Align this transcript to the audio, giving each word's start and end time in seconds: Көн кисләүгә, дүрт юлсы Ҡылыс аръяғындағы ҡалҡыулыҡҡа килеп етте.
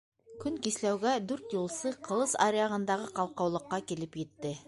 Көн 0.43 0.55
кисләүгә, 0.67 1.11
дүрт 1.31 1.53
юлсы 1.57 1.91
Ҡылыс 2.09 2.35
аръяғындағы 2.47 3.13
ҡалҡыулыҡҡа 3.21 3.83
килеп 3.93 4.21
етте. 4.25 4.59